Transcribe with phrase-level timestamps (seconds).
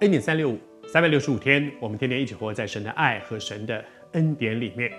[0.00, 3.82] 恩典三六五，三百六十五天，我们天天一起活在神的爱和神的
[4.12, 4.92] 恩典里面。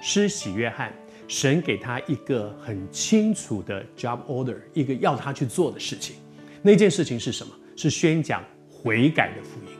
[0.00, 0.92] 施洗约翰，
[1.28, 6.16] 神给他一个很清楚的 job order，一个要他去做的事情。
[6.60, 7.52] 那件事情是什么？
[7.76, 9.72] 是宣讲悔改的福音，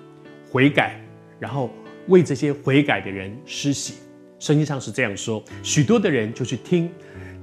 [0.49, 1.01] 悔改，
[1.41, 1.69] 然后
[2.07, 3.95] 为这些悔改的人施洗。
[4.39, 6.89] 圣经上是这样说：许多的人就去听。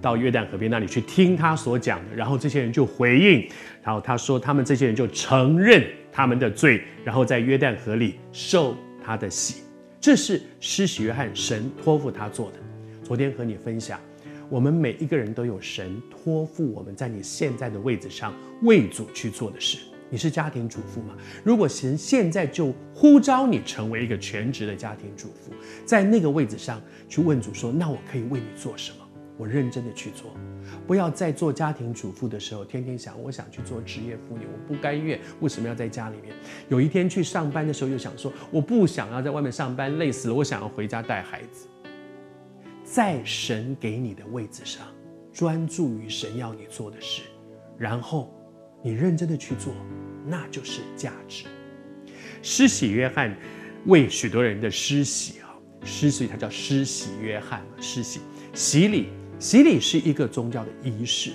[0.01, 3.49] 到约旦河边那里去听他所讲的，然后这些人就回应，
[3.81, 5.81] 然后他说他们这些人就承认
[6.13, 9.63] 他们的罪，然后在约旦河里受他的洗。
[9.99, 12.59] 这是施洗约翰神托付他做的。
[13.03, 13.99] 昨天和你分享，
[14.47, 19.79] 我们每一个人都有神托付我们在你现在的位置上为主去做的事。
[20.09, 21.15] 你是家庭主妇吗？
[21.43, 25.51] 如果神现在就呼召你成为一个全职的家庭主妇，
[25.85, 28.97] 在那个位置上去问主说：“那我可以为你做什么？”
[29.37, 30.31] 我认真的去做，
[30.85, 36.35] 不要在做家庭主妇的时候，天天想我想去做职业妇女，我不甘愿，为什么要在家里面？
[36.69, 41.67] 有一天去上班的时候，又想说我不想要在外面上班，累死了，我想要回家带孩子。
[42.83, 44.85] 在神给你的位置上，
[45.31, 47.23] 专注于神要你做的事，
[47.75, 48.31] 然后
[48.83, 49.73] 你认真的去做，
[50.27, 51.45] 那就是价值。
[52.43, 53.35] 施洗约翰
[53.87, 58.19] 为许多人的施洗啊，施洗他叫施洗约翰嘛，施洗
[58.53, 59.07] 洗礼。
[59.43, 61.33] 洗礼是一个宗教的仪式，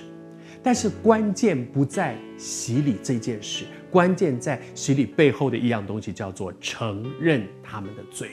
[0.63, 8.31] 但是关键不在洗礼这件事，关键在洗礼背后的一样东西，叫做承认他们的罪。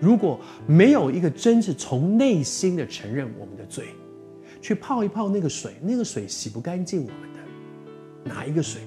[0.00, 3.84] 如果没有一个真是从内心的承认我们的罪，
[4.60, 7.38] 去泡一泡那个水，那个水洗不干净我们的，
[8.24, 8.82] 哪一个水？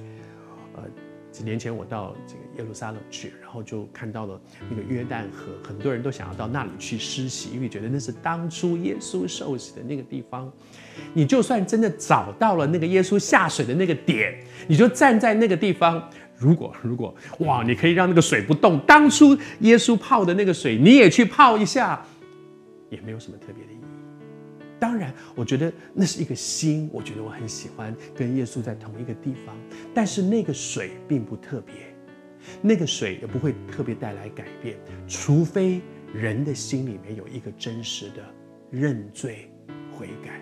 [1.36, 10.50] 几年前我到这个耶路撒冷去，然后就看到了那个约旦河，很多人都想要到那里去施洗，因为觉得那是当初耶稣受洗的那个地方。
[11.14, 14.34] 你就算真的找到了那个耶稣下水的那个点，
[14.66, 16.02] 你就站在那个地方，
[16.38, 22.02] 如果如果哇，你可以让那个水不动，当初耶稣泡的那个水，你也去泡一下，
[22.90, 23.80] 也没有什么特别的意义。
[24.80, 29.56] 当然，我觉得那是一个心，我觉得我很喜欢跟耶稣在同一个地方。
[29.94, 31.74] 但是那个水并不特别，
[32.62, 34.78] 那个水也不会特别带来改变，
[35.08, 35.82] 除非
[36.14, 38.24] 人的心里面有一个真实的
[38.70, 39.50] 认罪
[39.98, 40.42] 悔改，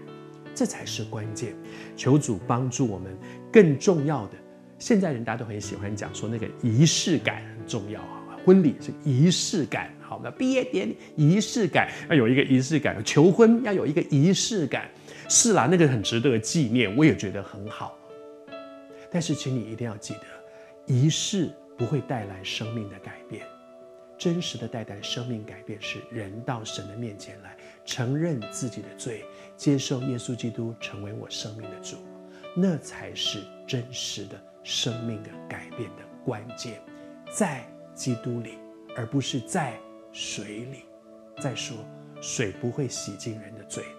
[0.55, 1.53] 这才是关键。
[1.95, 3.15] 求主帮助我们。
[3.51, 4.33] 更重要的，
[4.79, 9.93] 现在人大家都很喜欢讲说那个仪式感很重要啊，婚礼是仪式感。
[10.13, 14.87] 好，的毕业典礼仪式感要有一个仪式感，求婚要有一个仪式感，
[15.27, 17.97] 是啦，那个很值得纪念，我也觉得很好。
[19.11, 20.21] 但是，请你一定要记得，
[20.85, 23.43] 仪式不会带来生命的改变，
[24.15, 29.25] 真实的带来生命改变是人到神的面前来，承认自己的罪，
[29.57, 31.97] 接受耶稣基督成为我生命的主，
[32.55, 36.79] 那才是真实的生命的改变的关键，
[37.31, 38.59] 在基督里，
[38.95, 39.73] 而不是在。
[40.13, 40.85] 水里，
[41.41, 41.75] 再说，
[42.21, 43.89] 水不会洗净人的罪的，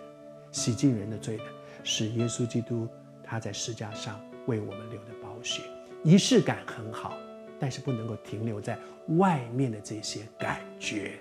[0.53, 1.45] 洗净人的罪的
[1.83, 2.89] 是耶稣基督，
[3.23, 5.63] 他在十架上为我们流的宝血。
[6.05, 7.19] 仪式感很好，
[7.59, 8.79] 但是不能够停留在
[9.19, 11.19] 外面的这些感觉，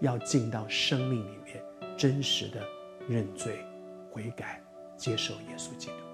[0.00, 1.62] 要进到生命里面，
[1.96, 2.60] 真实的
[3.08, 3.64] 认罪
[4.10, 4.60] 悔改，
[4.96, 6.13] 接受耶稣基督。